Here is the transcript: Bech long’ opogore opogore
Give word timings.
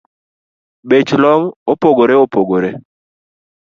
Bech 0.89 1.09
long’ 1.21 1.43
opogore 1.71 2.15
opogore 2.23 2.71